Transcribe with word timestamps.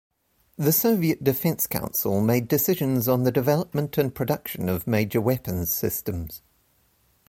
The 0.57 0.71
Soviet 0.71 1.23
Defense 1.23 1.67
Council 1.67 2.21
made 2.21 2.47
decisions 2.47 3.07
on 3.07 3.21
the 3.21 3.31
development 3.31 3.99
and 3.99 4.11
production 4.15 4.67
of 4.67 4.87
major 4.87 5.21
weapons-systems. 5.21 6.41